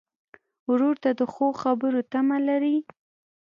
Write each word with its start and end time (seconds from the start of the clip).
ورور 0.69 0.95
ته 1.03 1.09
د 1.19 1.21
ښو 1.33 1.47
خبرو 1.61 1.99
تمه 2.11 2.37
لرې. 2.47 2.77